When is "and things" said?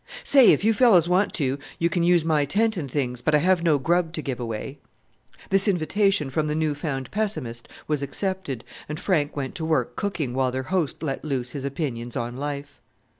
2.75-3.21